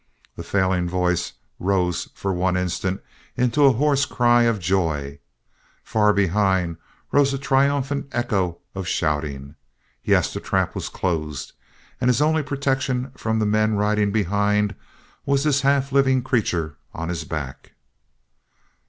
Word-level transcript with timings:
The 0.35 0.41
failing 0.41 0.89
voice 0.89 1.33
rose 1.59 2.05
for 2.15 2.33
one 2.33 2.57
instant 2.57 3.01
into 3.37 3.65
a 3.65 3.71
hoarse 3.73 4.05
cry 4.07 4.45
of 4.45 4.57
joy. 4.59 5.19
Far 5.83 6.11
behind, 6.11 6.77
rose 7.11 7.35
a 7.35 7.37
triumphant 7.37 8.07
echo 8.11 8.57
of 8.73 8.87
shouting. 8.87 9.53
Yes, 10.03 10.33
the 10.33 10.39
trap 10.39 10.73
was 10.73 10.89
closed, 10.89 11.51
and 12.01 12.07
his 12.07 12.19
only 12.19 12.41
protection 12.41 13.11
from 13.15 13.37
the 13.37 13.45
men 13.45 13.75
riding 13.75 14.11
behind 14.11 14.73
was 15.23 15.43
this 15.43 15.61
half 15.61 15.91
living 15.91 16.23
creature 16.23 16.77
on 16.95 17.09
his 17.09 17.23
back. 17.23 17.73